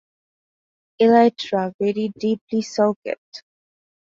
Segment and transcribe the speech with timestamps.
[0.99, 3.43] Elytra very deeply sulcate.